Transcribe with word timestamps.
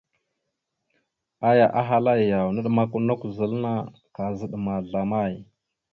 Aya 1.49 1.67
ahala: 1.79 2.13
«Yaw, 2.29 2.47
naɗmakw 2.53 2.95
a 2.99 3.05
nakw 3.07 3.27
zal 3.37 3.53
anna, 3.57 3.73
kaazaɗ 4.15 4.51
ma 4.65 4.73
zlama?». 4.87 5.19